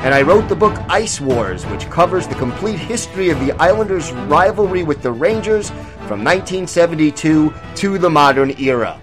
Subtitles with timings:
[0.00, 4.12] and I wrote the book Ice Wars, which covers the complete history of the Islanders'
[4.12, 5.70] rivalry with the Rangers
[6.06, 9.00] from 1972 to the modern era.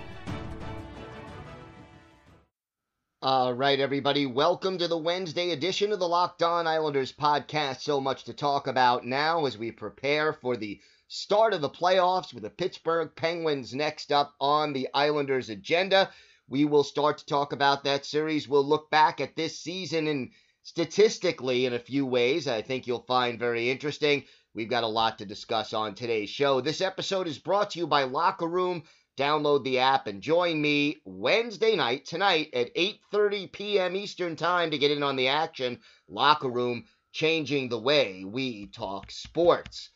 [3.21, 7.81] All right, everybody, welcome to the Wednesday edition of the Locked On Islanders podcast.
[7.81, 12.33] So much to talk about now as we prepare for the start of the playoffs
[12.33, 16.09] with the Pittsburgh Penguins next up on the Islanders' agenda.
[16.47, 18.47] We will start to talk about that series.
[18.47, 20.29] We'll look back at this season and
[20.65, 24.23] statistically in a few ways I think you'll find very interesting.
[24.55, 26.59] We've got a lot to discuss on today's show.
[26.59, 28.83] This episode is brought to you by Locker Room
[29.15, 33.95] download the app and join me Wednesday night tonight at 8:30 p.m.
[33.95, 35.79] Eastern Time to get in on the action.
[36.09, 39.91] Locker room changing the way we talk sports.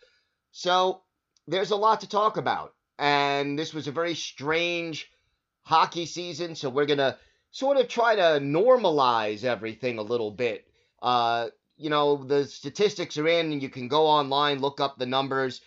[0.52, 1.02] So,
[1.48, 5.10] there's a lot to talk about and this was a very strange
[5.64, 7.18] hockey season, so we're going to
[7.52, 10.68] sort of try to normalize everything a little bit.
[11.02, 11.48] Uh,
[11.78, 15.62] you know, the statistics are in and you can go online, look up the numbers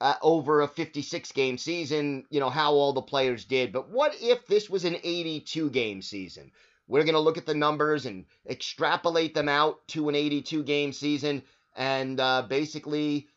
[0.00, 3.72] uh, over a 56 game season, you know, how all the players did.
[3.72, 6.52] But what if this was an 82 game season?
[6.88, 10.92] We're going to look at the numbers and extrapolate them out to an 82 game
[10.92, 11.42] season
[11.74, 13.28] and uh, basically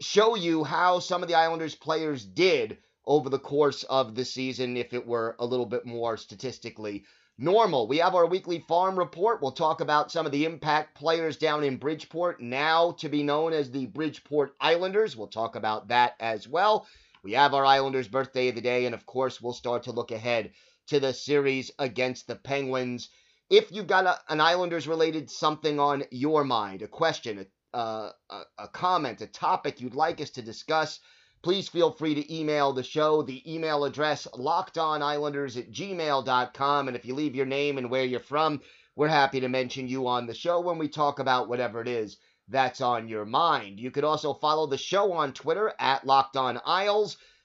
[0.00, 4.76] show you how some of the Islanders players did over the course of the season
[4.76, 7.04] if it were a little bit more statistically
[7.38, 7.88] normal.
[7.88, 9.42] We have our weekly farm report.
[9.42, 13.52] We'll talk about some of the impact players down in Bridgeport, now to be known
[13.52, 15.16] as the Bridgeport Islanders.
[15.16, 16.86] We'll talk about that as well.
[17.24, 20.10] We have our Islanders birthday of the day, and of course, we'll start to look
[20.10, 20.52] ahead
[20.88, 23.08] to the series against the Penguins.
[23.48, 28.12] If you've got a, an Islanders related something on your mind, a question, a, uh,
[28.30, 31.00] a, a comment, a topic you'd like us to discuss,
[31.42, 33.22] please feel free to email the show.
[33.22, 36.88] The email address, lockedonislanders at gmail.com.
[36.88, 38.60] And if you leave your name and where you're from,
[38.94, 42.18] we're happy to mention you on the show when we talk about whatever it is
[42.48, 43.80] that's on your mind.
[43.80, 46.60] You could also follow the show on Twitter at Locked On.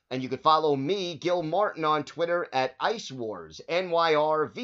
[0.10, 4.60] And you could follow me, Gil Martin, on Twitter at Ice Wars, NYRVSNYI.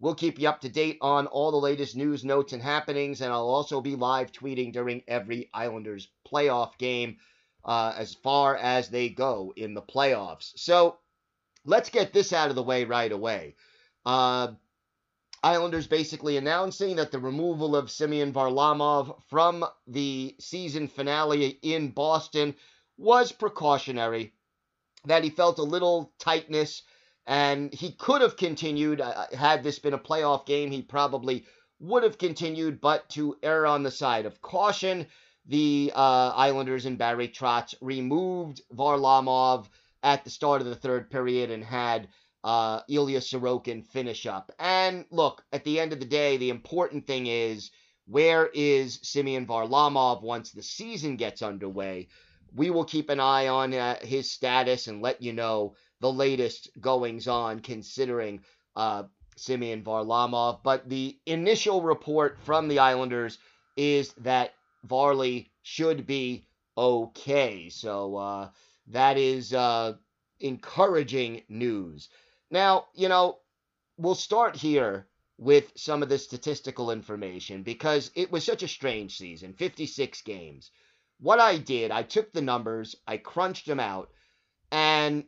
[0.00, 3.32] We'll keep you up to date on all the latest news, notes, and happenings, and
[3.32, 7.18] I'll also be live tweeting during every Islanders playoff game
[7.64, 10.52] uh, as far as they go in the playoffs.
[10.56, 10.98] So
[11.64, 13.54] let's get this out of the way right away.
[14.04, 14.48] Uh,
[15.44, 22.54] Islanders basically announcing that the removal of Semyon Varlamov from the season finale in Boston
[22.96, 24.32] was precautionary,
[25.06, 26.82] that he felt a little tightness,
[27.26, 29.00] and he could have continued.
[29.00, 31.44] Uh, had this been a playoff game, he probably
[31.80, 35.06] would have continued, but to err on the side of caution,
[35.46, 39.66] the uh, Islanders and Barry Trotz removed Varlamov
[40.02, 42.08] at the start of the third period and had
[42.44, 44.52] uh, Ilya Sorokin finish up.
[44.58, 47.70] And look, at the end of the day, the important thing is
[48.06, 52.08] where is Semyon Varlamov once the season gets underway?
[52.54, 56.68] We will keep an eye on uh, his status and let you know the latest
[56.80, 58.42] goings on considering
[58.76, 59.04] uh,
[59.36, 60.60] Semyon Varlamov.
[60.62, 63.38] But the initial report from the Islanders
[63.76, 64.54] is that
[64.84, 67.68] Varley should be okay.
[67.68, 68.48] So uh,
[68.88, 69.94] that is uh,
[70.40, 72.08] encouraging news.
[72.50, 73.38] Now, you know,
[73.96, 75.06] we'll start here
[75.38, 80.70] with some of the statistical information because it was such a strange season 56 games.
[81.20, 84.10] What I did, I took the numbers, I crunched them out,
[84.70, 85.24] and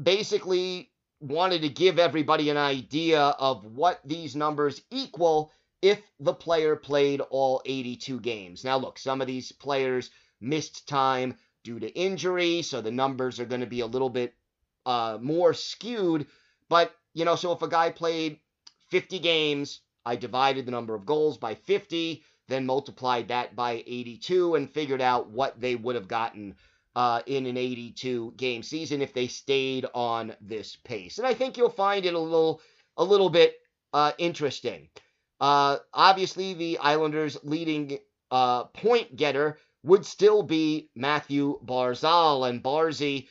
[0.00, 0.90] basically
[1.20, 7.20] wanted to give everybody an idea of what these numbers equal if the player played
[7.20, 8.64] all 82 games.
[8.64, 13.44] Now, look, some of these players missed time due to injury, so the numbers are
[13.44, 14.34] going to be a little bit
[14.86, 16.26] uh, more skewed.
[16.68, 18.38] But, you know, so if a guy played
[18.88, 24.54] 50 games, I divided the number of goals by 50, then multiplied that by 82,
[24.54, 26.54] and figured out what they would have gotten
[26.94, 31.18] uh, in an 82 game season if they stayed on this pace.
[31.18, 32.60] And I think you'll find it a little
[32.96, 33.54] a little bit
[33.94, 34.88] uh, interesting.
[35.42, 37.98] Uh, obviously, the Islanders' leading
[38.30, 42.48] uh, point getter would still be Matthew Barzal.
[42.48, 43.28] And Barzy,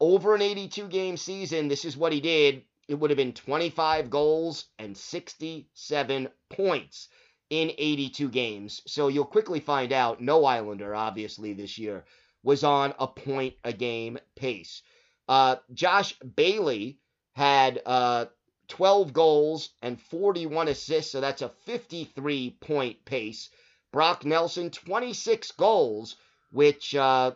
[0.00, 4.08] over an 82 game season, this is what he did it would have been 25
[4.08, 7.08] goals and 67 points
[7.50, 8.82] in 82 games.
[8.86, 12.04] So you'll quickly find out no Islander, obviously, this year
[12.42, 14.82] was on a point a game pace.
[15.28, 16.98] Uh, Josh Bailey
[17.34, 18.26] had uh,
[18.68, 23.50] 12 goals and 41 assists, so that's a 53 point pace.
[23.92, 26.16] Brock Nelson, 26 goals,
[26.52, 27.32] which uh,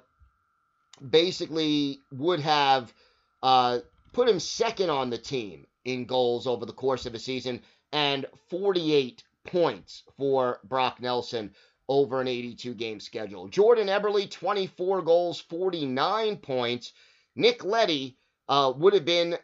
[1.11, 2.93] basically would have
[3.43, 3.79] uh,
[4.13, 7.63] put him second on the team in goals over the course of a season,
[7.93, 11.55] and 48 points for Brock Nelson
[11.89, 13.49] over an 82 game schedule.
[13.49, 16.93] Jordan Eberle, 24 goals, 49 points.
[17.35, 18.17] Nick Leddy
[18.49, 19.37] uh, would have been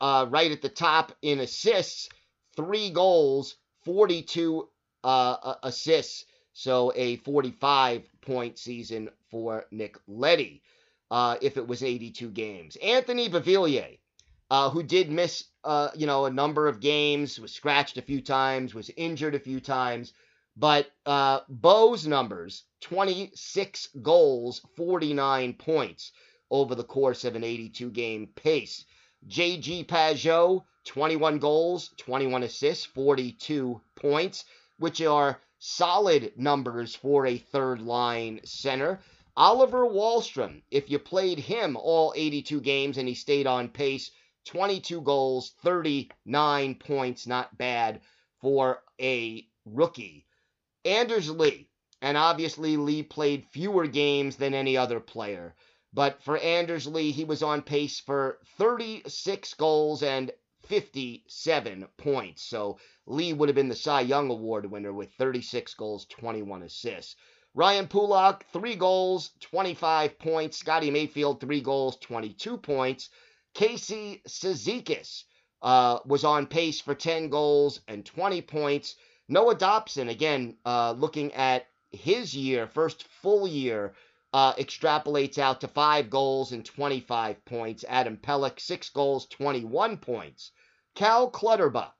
[0.00, 2.08] uh, right at the top in assists,
[2.56, 4.68] three goals, 42
[5.04, 6.24] uh, assists.
[6.52, 10.62] So a 45 point season for Nick Leddy
[11.10, 12.76] uh, if it was 82 games.
[12.82, 13.98] Anthony Beauvillier,
[14.50, 18.20] uh, who did miss, uh, you know, a number of games, was scratched a few
[18.20, 20.12] times, was injured a few times.
[20.56, 26.12] But uh, Bo's numbers 26 goals, 49 points
[26.50, 28.84] over the course of an 82 game pace.
[29.28, 34.44] JG Pageau, 21 goals, 21 assists, 42 points,
[34.78, 39.00] which are solid numbers for a third line center.
[39.36, 44.10] Oliver Wahlstrom, if you played him all 82 games and he stayed on pace,
[44.46, 48.00] 22 goals, 39 points, not bad
[48.40, 50.26] for a rookie.
[50.84, 51.68] Anders Lee,
[52.00, 55.54] and obviously Lee played fewer games than any other player.
[55.92, 60.30] But for Anders Lee, he was on pace for 36 goals and
[60.66, 62.42] 57 points.
[62.42, 67.16] So Lee would have been the Cy Young Award winner with 36 goals, 21 assists.
[67.54, 70.58] Ryan Pulock, three goals, 25 points.
[70.58, 73.08] Scotty Mayfield, three goals, 22 points.
[73.54, 75.24] Casey Cizikas
[75.60, 78.94] uh, was on pace for 10 goals and 20 points.
[79.28, 83.94] Noah Dobson, again, uh, looking at his year, first full year,
[84.32, 87.84] uh, extrapolates out to five goals and 25 points.
[87.88, 90.52] Adam Pelech, six goals, 21 points.
[90.94, 91.94] Cal Clutterbuck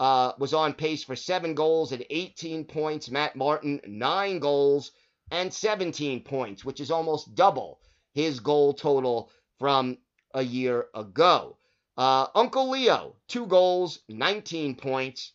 [0.00, 3.10] uh, was on pace for seven goals and 18 points.
[3.10, 4.92] Matt Martin, nine goals
[5.30, 7.80] and 17 points, which is almost double
[8.14, 9.98] his goal total from
[10.34, 11.56] a year ago.
[11.96, 15.32] Uh, Uncle Leo, two goals, 19 points.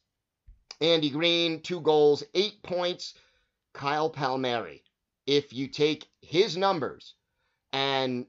[0.80, 3.14] Andy Greene, two goals, eight points.
[3.74, 4.84] Kyle Palmieri,
[5.26, 7.16] if you take his numbers
[7.74, 8.26] and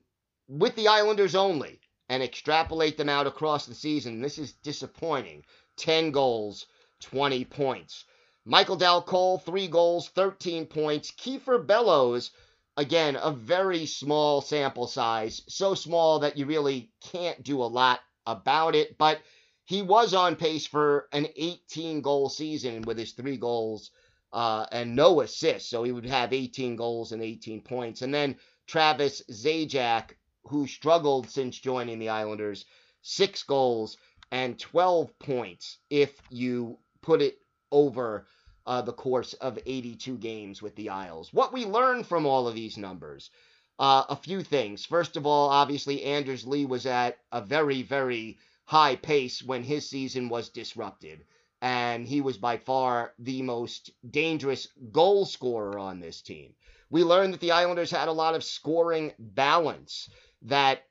[0.48, 5.44] with the Islanders only and extrapolate them out across the season, this is disappointing.
[5.76, 6.66] 10 goals,
[7.00, 8.04] 20 points.
[8.44, 11.10] Michael Dal Colle, three goals, 13 points.
[11.12, 12.30] Kiefer Bellows,
[12.76, 15.42] again, a very small sample size.
[15.48, 18.98] So small that you really can't do a lot about it.
[18.98, 19.20] But
[19.64, 23.90] he was on pace for an 18 goal season with his three goals
[24.32, 25.68] uh, and no assists.
[25.68, 28.02] So he would have 18 goals and 18 points.
[28.02, 28.36] And then
[28.66, 30.12] Travis Zajac,
[30.44, 32.64] who struggled since joining the Islanders,
[33.02, 33.96] six goals
[34.30, 37.38] and 12 points if you put it
[37.70, 38.26] over
[38.66, 41.32] uh, the course of 82 games with the Isles.
[41.32, 43.30] What we learn from all of these numbers,
[43.78, 44.86] uh, a few things.
[44.86, 49.88] First of all, obviously, Anders Lee was at a very, very high pace when his
[49.88, 51.24] season was disrupted.
[51.62, 56.54] And he was by far the most dangerous goal scorer on this team.
[56.90, 60.10] We learned that the Islanders had a lot of scoring balance,
[60.42, 60.82] that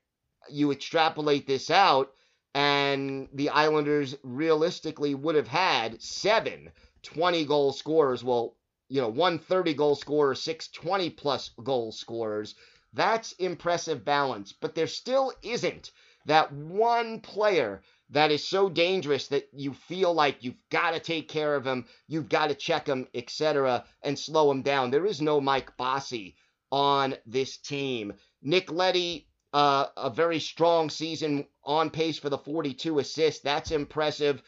[0.49, 2.13] you extrapolate this out,
[2.55, 6.71] and the Islanders realistically would have had seven
[7.03, 8.23] 20 goal scorers.
[8.23, 8.55] Well,
[8.89, 12.55] you know, one 30 goal scorer, six 20 plus goal scorers.
[12.93, 15.91] That's impressive balance, but there still isn't
[16.25, 21.29] that one player that is so dangerous that you feel like you've got to take
[21.29, 24.91] care of him, you've got to check him, etc., and slow him down.
[24.91, 26.35] There is no Mike Bossy
[26.71, 28.13] on this team.
[28.41, 33.41] Nick Leddy, uh, a very strong season on pace for the 42 assists.
[33.41, 34.41] That's impressive.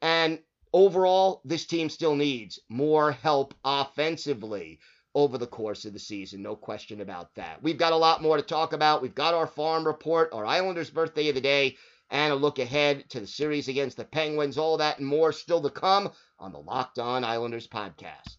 [0.00, 0.38] And
[0.72, 4.78] overall, this team still needs more help offensively
[5.14, 6.42] over the course of the season.
[6.42, 7.62] No question about that.
[7.62, 9.02] We've got a lot more to talk about.
[9.02, 11.76] We've got our farm report, our Islanders birthday of the day,
[12.10, 14.58] and a look ahead to the series against the Penguins.
[14.58, 18.36] All that and more still to come on the Locked On Islanders podcast.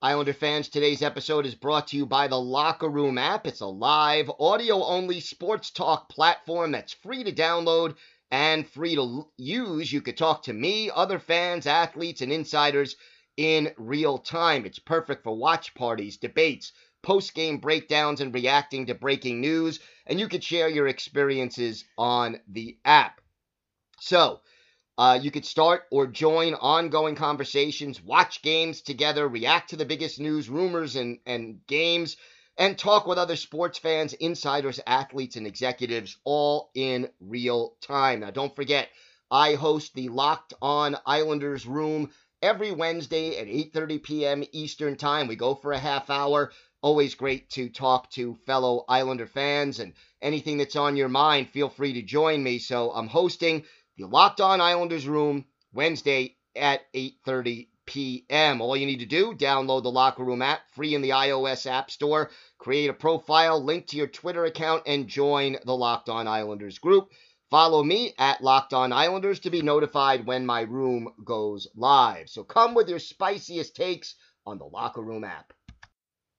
[0.00, 3.46] Islander fans, today's episode is brought to you by the Locker Room app.
[3.46, 7.96] It's a live, audio only sports talk platform that's free to download
[8.30, 9.92] and free to use.
[9.92, 12.96] You could talk to me, other fans, athletes, and insiders
[13.36, 14.66] in real time.
[14.66, 16.72] It's perfect for watch parties, debates,
[17.04, 19.78] post game breakdowns, and reacting to breaking news.
[20.06, 23.20] And you could share your experiences on the app.
[24.00, 24.40] So,
[24.96, 30.20] uh, you could start or join ongoing conversations, watch games together, react to the biggest
[30.20, 32.16] news, rumors, and, and games,
[32.56, 38.20] and talk with other sports fans, insiders, athletes, and executives all in real time.
[38.20, 38.88] Now, don't forget,
[39.30, 44.44] I host the Locked On Islanders Room every Wednesday at 8:30 p.m.
[44.52, 45.26] Eastern Time.
[45.26, 46.52] We go for a half hour.
[46.84, 51.48] Always great to talk to fellow Islander fans and anything that's on your mind.
[51.48, 52.58] Feel free to join me.
[52.58, 53.64] So I'm hosting
[53.96, 58.60] the Locked On Islanders Room Wednesday at 8:30 p.m.
[58.60, 61.90] All you need to do, download the Locker Room app, free in the iOS App
[61.90, 66.78] Store, create a profile, link to your Twitter account, and join the Locked On Islanders
[66.78, 67.12] group.
[67.48, 72.28] Follow me at Locked On Islanders to be notified when my room goes live.
[72.28, 75.54] So come with your spiciest takes on the Locker Room app.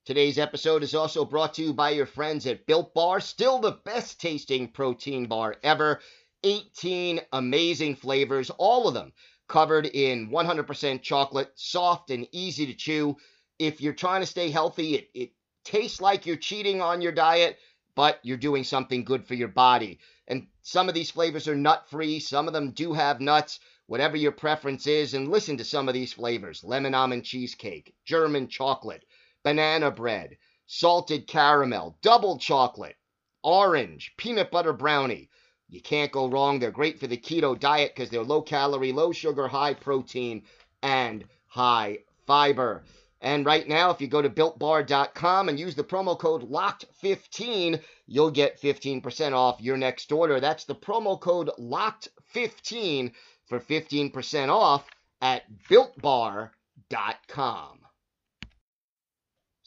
[0.05, 3.71] Today's episode is also brought to you by your friends at Built Bar, still the
[3.71, 5.99] best tasting protein bar ever.
[6.43, 9.13] 18 amazing flavors, all of them
[9.47, 13.17] covered in 100% chocolate, soft and easy to chew.
[13.57, 15.31] If you're trying to stay healthy, it, it
[15.63, 17.57] tastes like you're cheating on your diet,
[17.95, 19.97] but you're doing something good for your body.
[20.27, 24.17] And some of these flavors are nut free, some of them do have nuts, whatever
[24.17, 25.15] your preference is.
[25.15, 29.03] And listen to some of these flavors lemon almond cheesecake, German chocolate,
[29.45, 32.95] banana bread, salted caramel, double chocolate,
[33.43, 35.29] orange, peanut butter brownie.
[35.69, 36.57] You can't go wrong.
[36.57, 40.41] They're great for the keto diet because they're low calorie, low sugar, high protein,
[40.81, 42.83] and high fiber.
[43.21, 48.31] And right now, if you go to builtbar.com and use the promo code LOCKED15, you'll
[48.31, 50.39] get 15% off your next order.
[50.39, 53.11] That's the promo code LOCKED15
[53.45, 54.87] for 15% off
[55.21, 56.49] at builtbar.com.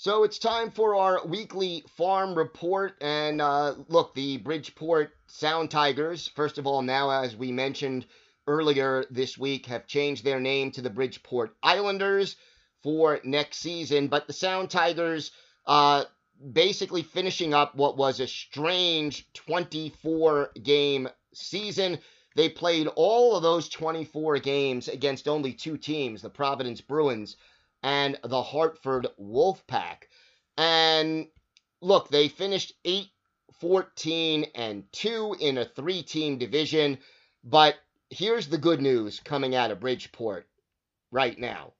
[0.00, 2.94] So it's time for our weekly farm report.
[3.00, 8.06] And uh, look, the Bridgeport Sound Tigers, first of all, now, as we mentioned
[8.46, 12.36] earlier this week, have changed their name to the Bridgeport Islanders
[12.84, 14.06] for next season.
[14.06, 15.32] But the Sound Tigers,
[15.66, 16.04] uh,
[16.52, 21.98] basically finishing up what was a strange 24 game season.
[22.36, 27.34] They played all of those 24 games against only two teams, the Providence Bruins
[27.82, 30.08] and the Hartford Wolfpack.
[30.56, 31.28] And
[31.80, 33.08] look, they finished 8
[33.60, 36.98] 14 and 2 in a three team division.
[37.44, 37.76] But
[38.10, 40.46] here's the good news coming out of Bridgeport
[41.10, 41.72] right now.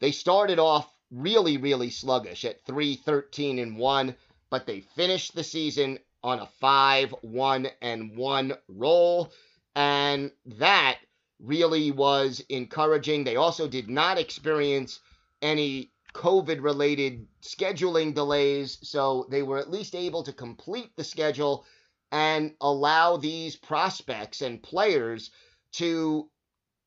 [0.00, 4.16] They started off really, really sluggish at 3 13 and 1,
[4.48, 9.32] but they finished the season on a 5 1 and 1 roll.
[9.74, 10.98] And that
[11.38, 13.24] really was encouraging.
[13.24, 15.00] They also did not experience
[15.42, 21.64] any COVID related scheduling delays, so they were at least able to complete the schedule
[22.12, 25.30] and allow these prospects and players
[25.72, 26.28] to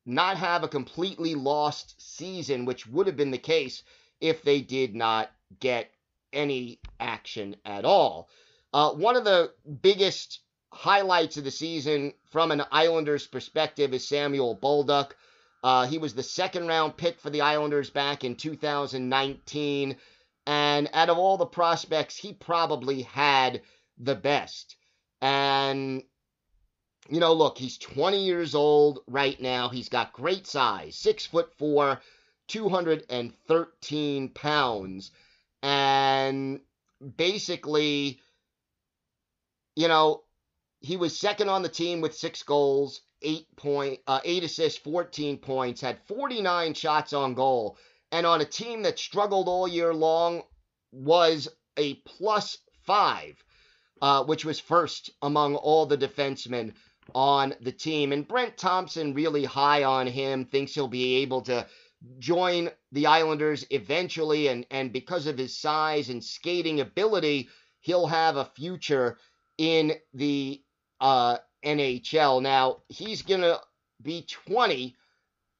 [0.06, 3.82] not have a completely lost season, which would have been the case
[4.20, 5.30] if they did not
[5.60, 5.90] get
[6.32, 8.28] any action at all.
[8.72, 10.40] Uh, one of the biggest
[10.72, 15.12] highlights of the season from an Islanders perspective is Samuel Bolduc.
[15.64, 19.96] Uh, he was the second round pick for the Islanders back in 2019.
[20.46, 23.62] And out of all the prospects, he probably had
[23.96, 24.76] the best.
[25.22, 26.02] And,
[27.08, 29.70] you know, look, he's 20 years old right now.
[29.70, 31.98] He's got great size, six foot four,
[32.48, 35.12] 213 pounds.
[35.62, 36.60] And
[37.16, 38.20] basically,
[39.76, 40.24] you know,
[40.80, 45.38] he was second on the team with six goals eight point, uh, eight assists, 14
[45.38, 47.76] points, had 49 shots on goal,
[48.12, 50.42] and on a team that struggled all year long
[50.92, 53.42] was a plus five,
[54.02, 56.74] uh, which was first among all the defensemen
[57.14, 58.12] on the team.
[58.12, 61.66] And Brent Thompson really high on him, thinks he'll be able to
[62.18, 67.48] join the Islanders eventually, and and because of his size and skating ability,
[67.80, 69.18] he'll have a future
[69.58, 70.62] in the
[71.00, 72.42] uh, NHL.
[72.42, 73.60] Now, he's going to
[74.02, 74.94] be 20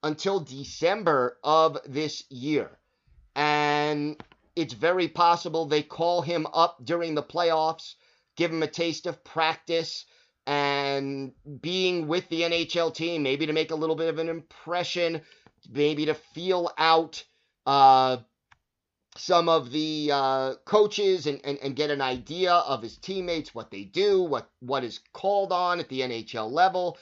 [0.03, 2.71] until December of this year.
[3.35, 4.23] And
[4.55, 7.95] it's very possible they call him up during the playoffs,
[8.37, 10.05] give him a taste of practice
[10.47, 15.23] and being with the NHL team, maybe to make a little bit of an impression,
[15.71, 17.25] maybe to feel out
[17.67, 18.19] uh,
[19.17, 23.71] some of the uh, coaches and, and, and get an idea of his teammates, what
[23.71, 26.99] they do, what, what is called on at the NHL level,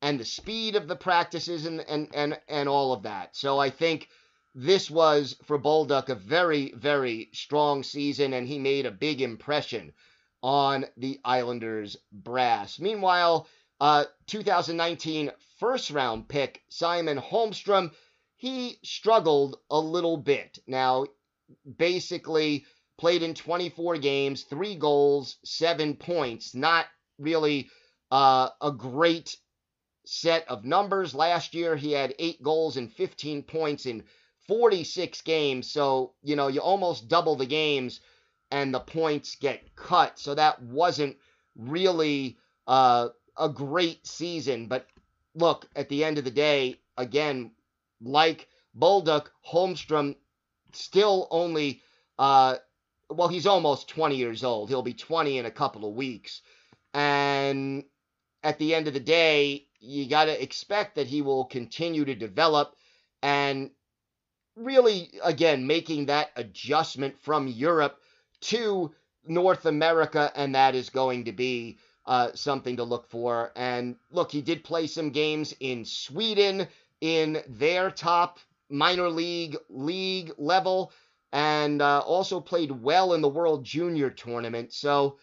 [0.00, 3.36] and the speed of the practices and, and, and, and all of that.
[3.36, 4.08] So I think
[4.54, 9.92] this was for Bolduc a very, very strong season, and he made a big impression
[10.42, 12.78] on the Islanders brass.
[12.80, 13.46] Meanwhile,
[13.80, 17.90] Uh, 2019 first round pick, Simon Holmstrom,
[18.36, 20.58] he struggled a little bit.
[20.68, 21.06] Now,
[21.78, 22.64] basically,
[22.98, 26.54] played in 24 games, three goals, seven points.
[26.54, 26.86] Not
[27.18, 27.70] really
[28.10, 29.36] uh, a great
[30.04, 31.14] set of numbers.
[31.14, 34.04] Last year, he had eight goals and 15 points in
[34.48, 35.70] 46 games.
[35.70, 38.00] So, you know, you almost double the games
[38.50, 40.18] and the points get cut.
[40.18, 41.16] So that wasn't
[41.56, 44.66] really uh, a great season.
[44.66, 44.86] But
[45.34, 47.52] look, at the end of the day, again,
[48.00, 50.16] like Bolduc, Holmstrom
[50.76, 51.82] still only,
[52.18, 52.56] uh,
[53.10, 54.68] well, he's almost 20 years old.
[54.68, 56.42] He'll be 20 in a couple of weeks.
[56.94, 57.84] And
[58.42, 62.14] at the end of the day, you got to expect that he will continue to
[62.14, 62.76] develop
[63.22, 63.70] and
[64.56, 67.98] really, again, making that adjustment from Europe
[68.40, 68.92] to
[69.24, 73.52] North America, and that is going to be uh, something to look for.
[73.54, 76.66] And look, he did play some games in Sweden
[77.00, 78.38] in their top
[78.72, 80.92] minor league league level,
[81.32, 84.72] and uh, also played well in the World Junior Tournament.
[84.72, 85.18] So,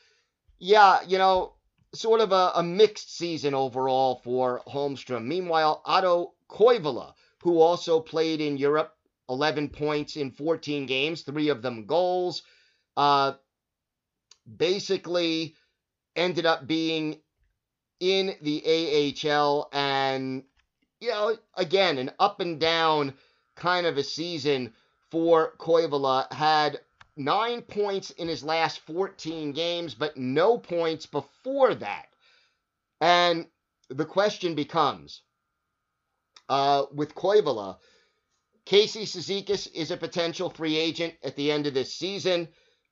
[0.59, 1.53] yeah, you know,
[1.93, 5.25] sort of a, a mixed season overall for Holmstrom.
[5.25, 7.13] Meanwhile, Otto Koivula,
[7.43, 8.95] who also played in Europe,
[9.29, 12.41] 11 points in 14 games, three of them goals.
[12.97, 13.33] Uh,
[14.57, 15.55] basically
[16.15, 17.19] ended up being
[17.99, 20.43] in the AHL and,
[20.99, 23.13] you know, again, an up and down
[23.59, 24.73] kind of a season
[25.11, 26.31] for Koivula.
[26.33, 26.79] Had
[27.15, 32.07] nine points in his last 14 games, but no points before that.
[33.01, 33.47] And
[33.89, 35.21] the question becomes
[36.47, 37.77] uh, with Koivula,
[38.65, 42.47] Casey Cizikas is a potential free agent at the end of this season.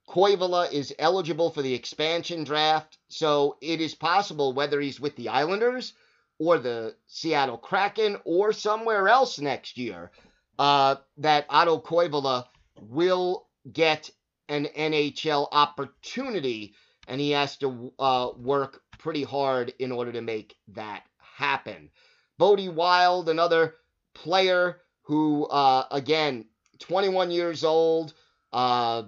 [0.10, 5.30] Koivula is eligible for the expansion draft, so it is possible whether he's with the
[5.30, 5.94] Islanders
[6.40, 10.12] or the Seattle Kraken or somewhere else next year
[10.60, 12.46] uh, that Otto Koivula
[12.82, 14.10] will get
[14.50, 16.74] an NHL opportunity,
[17.08, 21.90] and he has to uh, work pretty hard in order to make that happen.
[22.38, 23.76] Bode Wilde, another
[24.14, 26.46] player who, uh, again,
[26.80, 28.14] 21 years old,
[28.54, 29.04] uh,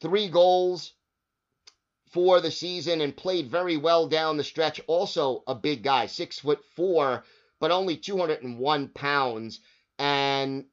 [0.00, 0.92] three goals
[2.12, 4.80] for the season and played very well down the stretch.
[4.86, 7.24] Also a big guy, six foot four,
[7.60, 9.60] but only 201 pounds.
[10.34, 10.64] And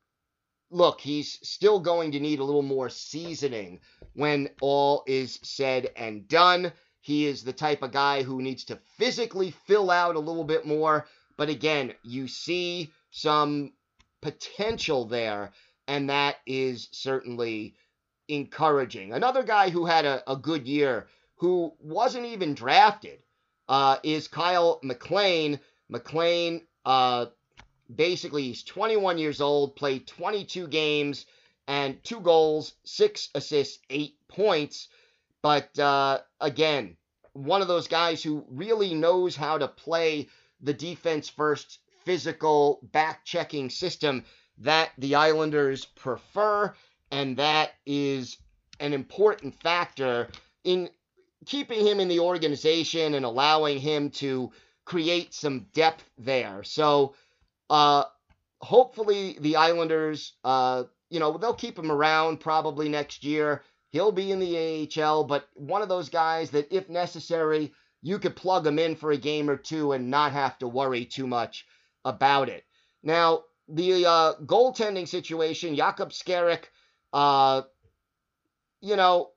[0.71, 3.79] look, he's still going to need a little more seasoning
[4.13, 6.71] when all is said and done.
[7.01, 10.65] He is the type of guy who needs to physically fill out a little bit
[10.65, 11.07] more.
[11.37, 13.73] But again, you see some
[14.21, 15.51] potential there,
[15.87, 17.75] and that is certainly
[18.27, 19.13] encouraging.
[19.13, 23.19] Another guy who had a, a good year, who wasn't even drafted,
[23.67, 25.59] uh, is Kyle MacLean.
[25.89, 27.25] MacLean uh,
[27.95, 31.25] basically he's 21 years old, played 22 games
[31.67, 34.89] and two goals, six assists, eight points.
[35.41, 36.97] But uh, again,
[37.33, 40.27] one of those guys who really knows how to play
[40.61, 44.23] the defense first, physical, back checking system
[44.59, 46.73] that the Islanders prefer.
[47.11, 48.37] And that is
[48.79, 50.27] an important factor
[50.63, 50.89] in
[51.45, 54.51] keeping him in the organization and allowing him to
[54.85, 56.63] create some depth there.
[56.63, 57.15] So,
[57.71, 58.03] uh,
[58.59, 63.63] hopefully the Islanders, uh, you know, they'll keep him around probably next year.
[63.91, 68.35] He'll be in the AHL, but one of those guys that, if necessary, you could
[68.35, 71.65] plug him in for a game or two and not have to worry too much
[72.03, 72.65] about it.
[73.03, 76.65] Now, the uh, goaltending situation, Jakub Skarek,
[77.13, 77.61] uh,
[78.81, 79.29] you know,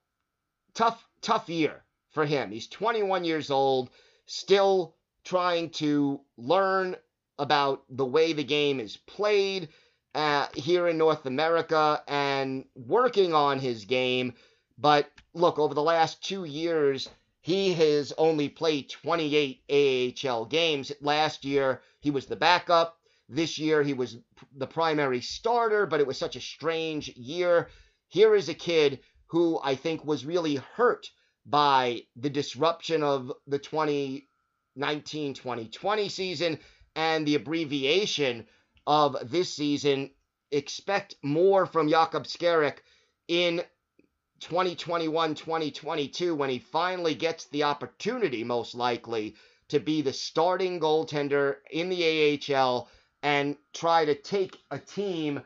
[0.75, 2.51] tough, tough year for him.
[2.51, 3.91] He's 21 years old,
[4.27, 6.97] still trying to learn
[7.39, 9.69] about the way the game is played
[10.15, 14.35] uh, here in North America and working on his game.
[14.79, 17.09] But look, over the last two years,
[17.41, 20.93] he has only played 28 AHL games.
[21.01, 22.99] Last year, he was the backup.
[23.29, 24.19] This year, he was
[24.57, 27.69] the primary starter, but it was such a strange year.
[28.09, 31.11] Here is a kid who I think was really hurt
[31.47, 36.59] by the disruption of the 2019 2020 season
[36.95, 38.47] and the abbreviation
[38.87, 40.11] of this season.
[40.51, 42.79] Expect more from Jakub Skarek
[43.27, 43.65] in
[44.41, 49.35] 2021 2022 when he finally gets the opportunity, most likely,
[49.69, 52.89] to be the starting goaltender in the AHL
[53.23, 55.41] and try to take a team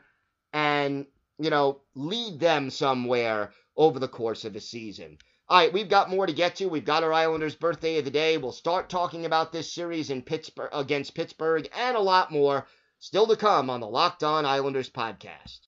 [0.51, 1.05] and,
[1.37, 5.17] you know, lead them somewhere over the course of the season.
[5.51, 6.67] All right, we've got more to get to.
[6.67, 8.37] We've got our Islanders' birthday of the day.
[8.37, 12.67] We'll start talking about this series in Pittsburgh against Pittsburgh and a lot more
[12.99, 15.61] still to come on the Locked On Islanders podcast.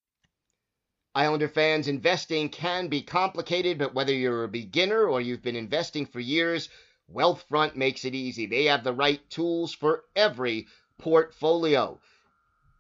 [1.16, 6.06] Islander fans, investing can be complicated, but whether you're a beginner or you've been investing
[6.06, 6.70] for years,
[7.12, 8.46] Wealthfront makes it easy.
[8.46, 10.68] They have the right tools for every
[11.00, 12.00] portfolio.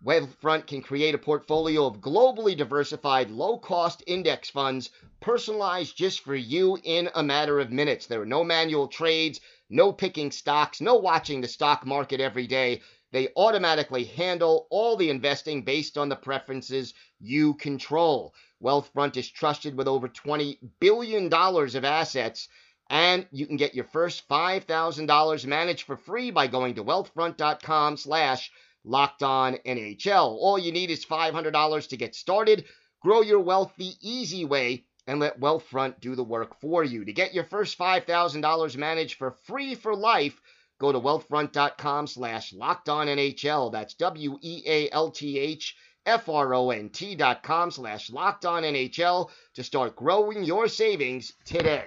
[0.03, 6.33] Wealthfront can create a portfolio of globally diversified, low cost index funds personalized just for
[6.33, 8.07] you in a matter of minutes.
[8.07, 12.81] There are no manual trades, no picking stocks, no watching the stock market every day.
[13.11, 18.33] They automatically handle all the investing based on the preferences you control.
[18.59, 22.47] Wealthfront is trusted with over $20 billion of assets,
[22.89, 28.51] and you can get your first $5,000 managed for free by going to wealthfront.com slash
[28.83, 30.37] Locked On NHL.
[30.39, 32.65] All you need is $500 to get started.
[33.01, 37.05] Grow your wealth the easy way and let Wealthfront do the work for you.
[37.05, 40.39] To get your first $5,000 managed for free for life,
[40.79, 43.71] go to wealthfront.com slash locked on NHL.
[43.71, 48.09] That's W E A L T H F R O N T dot com slash
[48.09, 51.85] locked on NHL to start growing your savings today.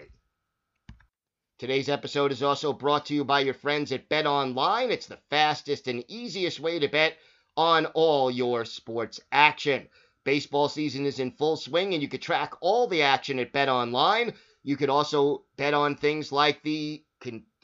[1.65, 4.91] Today's episode is also brought to you by your friends at Bet Online.
[4.91, 7.17] It's the fastest and easiest way to bet
[7.57, 9.89] on all your sports action.
[10.25, 13.71] Baseball season is in full swing and you can track all the action at Bet
[13.71, 14.35] Online.
[14.63, 17.03] You could also bet on things like the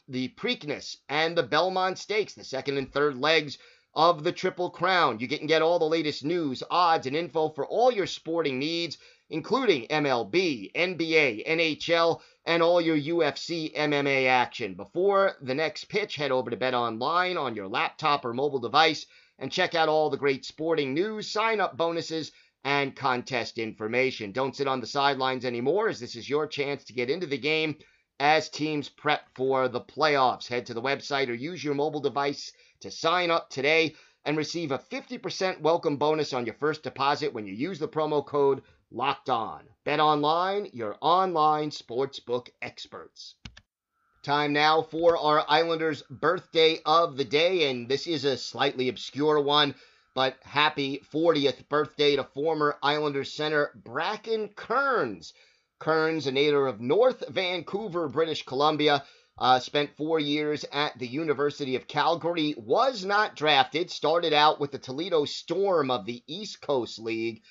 [0.07, 3.59] the Preakness and the Belmont Stakes, the second and third legs
[3.93, 5.19] of the Triple Crown.
[5.19, 8.97] You can get all the latest news, odds, and info for all your sporting needs
[9.31, 14.73] including MLB, NBA, NHL, and all your UFC MMA action.
[14.73, 19.05] Before the next pitch, head over to Bet Online on your laptop or mobile device
[19.37, 22.31] and check out all the great sporting news, sign up bonuses,
[22.63, 24.31] and contest information.
[24.31, 27.37] Don't sit on the sidelines anymore, as this is your chance to get into the
[27.37, 27.75] game
[28.19, 30.47] as teams prep for the playoffs.
[30.47, 32.51] Head to the website or use your mobile device
[32.81, 37.47] to sign up today and receive a 50% welcome bonus on your first deposit when
[37.47, 38.61] you use the promo code
[38.93, 39.69] Locked On.
[39.85, 43.35] Bet online, your online sportsbook experts.
[44.21, 49.39] Time now for our Islanders' birthday of the day, and this is a slightly obscure
[49.39, 49.75] one,
[50.13, 55.31] but happy 40th birthday to former Islanders center Bracken Kearns.
[55.79, 59.05] Kearns, a native of North Vancouver, British Columbia,
[59.37, 64.73] uh, spent four years at the University of Calgary, was not drafted, started out with
[64.73, 67.41] the Toledo Storm of the East Coast League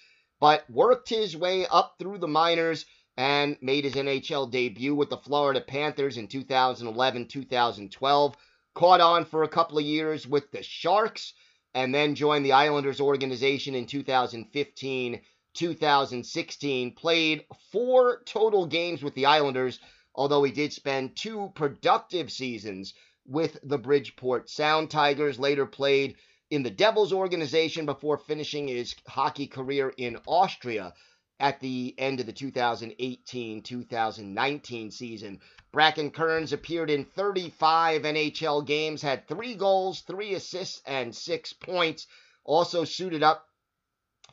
[0.40, 5.18] but worked his way up through the minors and made his NHL debut with the
[5.18, 8.36] Florida Panthers in 2011 2012.
[8.74, 11.34] Caught on for a couple of years with the Sharks
[11.74, 15.20] and then joined the Islanders organization in 2015
[15.52, 16.94] 2016.
[16.94, 19.80] Played four total games with the Islanders,
[20.14, 22.94] although he did spend two productive seasons
[23.26, 25.38] with the Bridgeport Sound Tigers.
[25.38, 26.16] Later played
[26.50, 30.92] in the Devils organization before finishing his hockey career in Austria
[31.38, 35.40] at the end of the 2018 2019 season.
[35.72, 42.08] Bracken Kearns appeared in 35 NHL games, had three goals, three assists, and six points.
[42.44, 43.46] Also suited up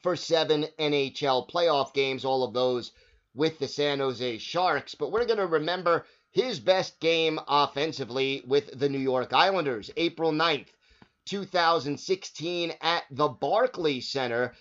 [0.01, 2.91] for seven NHL playoff games, all of those
[3.35, 4.95] with the San Jose Sharks.
[4.95, 10.31] But we're going to remember his best game offensively with the New York Islanders, April
[10.31, 10.67] 9th.
[11.27, 14.53] 2016 at the Barclays Center.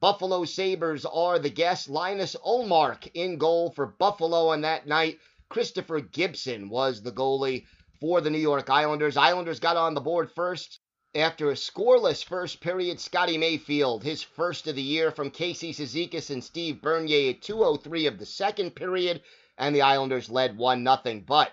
[0.00, 1.88] Buffalo Sabres are the guests.
[1.88, 5.18] Linus Ullmark in goal for Buffalo on that night.
[5.48, 7.64] Christopher Gibson was the goalie
[8.00, 9.16] for the New York Islanders.
[9.16, 10.80] Islanders got on the board first
[11.14, 13.00] after a scoreless first period.
[13.00, 18.08] Scotty Mayfield, his first of the year from Casey Cizikas and Steve Bernier at 2.03
[18.08, 19.22] of the second period,
[19.56, 21.22] and the Islanders led 1 0.
[21.26, 21.52] But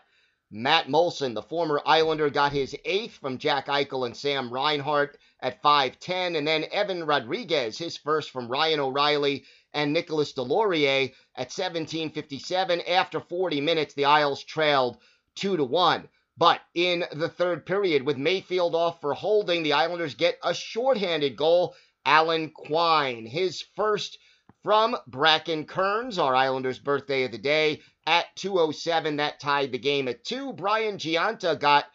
[0.51, 5.61] Matt Moulson, the former Islander, got his eighth from Jack Eichel and Sam Reinhart at
[5.63, 12.87] 5'10, and then Evan Rodrigues, his first from Ryan O'Reilly and Nicolas Deslauriers at 17:57.
[12.87, 14.97] After 40 minutes, the Isles trailed
[15.33, 16.09] two to one.
[16.37, 21.35] But in the third period, with Mayfield off for holding, the Islanders get a shorthanded
[21.35, 21.75] goal.
[22.05, 24.19] Alan Quine, his first
[24.65, 29.17] from Bracken Kearns, our Islanders' birthday of the day, at 207.
[29.17, 30.53] That tied the game at two.
[30.53, 31.85] Brian Gionta got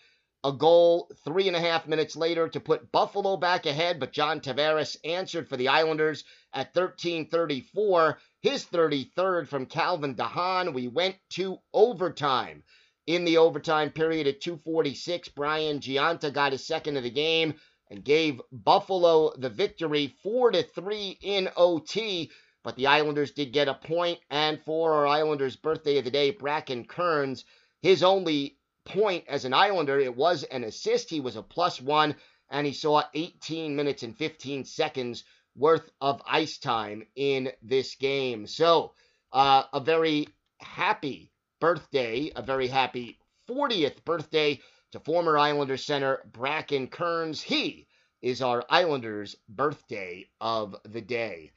[0.44, 4.38] a goal three and a half minutes later to put Buffalo back ahead, but John
[4.38, 8.18] Tavares answered for the Islanders at 13:34.
[8.40, 10.72] His 33rd from Calvin de Haan.
[10.72, 12.62] We went to overtime.
[13.04, 17.54] In the overtime period at 246, Brian Gionta got his second of the game
[17.90, 22.30] and gave Buffalo the victory 4 to 3 in OT
[22.62, 24.18] but the Islanders did get a point.
[24.31, 27.44] And for our Islanders' birthday of the day, Bracken Kearns,
[27.81, 31.11] his only point as an Islander, it was an assist.
[31.11, 32.16] He was a plus one,
[32.51, 35.25] and he saw 18 minutes and 15 seconds
[35.57, 38.46] worth of ice time in this game.
[38.46, 38.94] So,
[39.33, 43.18] uh, a very happy birthday, a very happy
[43.49, 44.61] 40th birthday
[44.92, 47.40] to former Islander center Bracken Kearns.
[47.40, 47.87] He
[48.23, 51.53] is our Islanders birthday of the day.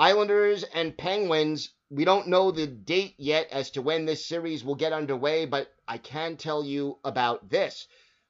[0.00, 4.76] Islanders and Penguins, we don't know the date yet as to when this series will
[4.76, 7.88] get underway, but I can tell you about this.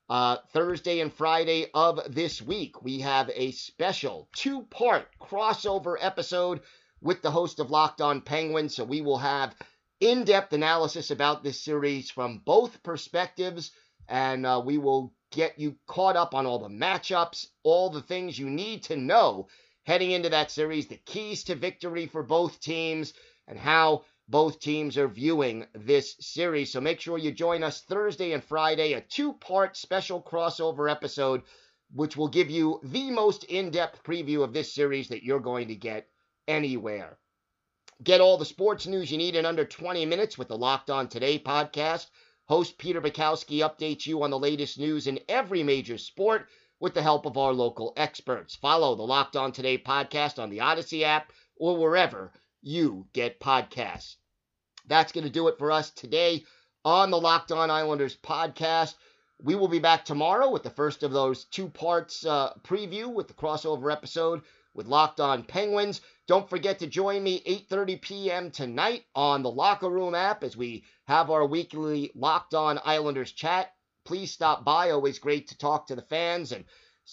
[0.09, 6.62] Uh, Thursday and Friday of this week, we have a special two part crossover episode
[7.02, 8.74] with the host of Locked On Penguins.
[8.74, 9.54] So we will have
[10.00, 13.72] in depth analysis about this series from both perspectives,
[14.09, 18.38] and uh, we will get you caught up on all the matchups, all the things
[18.38, 19.48] you need to know
[19.88, 23.14] heading into that series, the keys to victory for both teams,
[23.46, 26.70] and how both teams are viewing this series.
[26.70, 31.40] So make sure you join us Thursday and Friday, a two part special crossover episode,
[31.94, 35.68] which will give you the most in depth preview of this series that you're going
[35.68, 36.07] to get
[36.46, 37.16] anywhere.
[38.05, 41.09] Get all the sports news you need in under 20 minutes with the Locked On
[41.09, 42.09] Today podcast.
[42.44, 46.46] Host Peter Bukowski updates you on the latest news in every major sport
[46.81, 48.55] with the help of our local experts.
[48.55, 54.17] Follow the Locked On Today podcast on the Audacy app or wherever you get podcasts.
[54.87, 56.45] That's going to do it for us today
[56.85, 58.95] on the Locked On Islanders podcast.
[59.43, 63.29] We will be back tomorrow with the first of those two parts uh, preview with
[63.29, 64.43] the crossover episode
[64.75, 66.01] with Locked On Penguins.
[66.27, 68.51] Don't forget to join me 8:30 p.m.
[68.51, 73.73] tonight on the Locker Room app as we have our weekly Locked On Islanders chat
[74.09, 74.90] please stop by.
[74.90, 76.64] Always great to talk to the fans and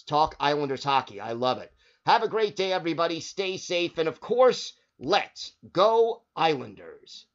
[0.06, 1.20] talk Islanders hockey.
[1.20, 1.70] I love it.
[2.06, 3.20] Have a great day, everybody.
[3.20, 3.98] Stay safe.
[3.98, 7.26] And of course, let's go, Islanders.